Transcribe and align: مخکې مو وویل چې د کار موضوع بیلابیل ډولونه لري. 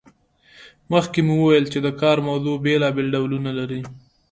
مخکې 0.91 1.19
مو 1.27 1.33
وویل 1.39 1.65
چې 1.73 1.79
د 1.85 1.87
کار 2.01 2.17
موضوع 2.27 2.55
بیلابیل 2.65 3.07
ډولونه 3.13 3.51
لري. 3.59 3.81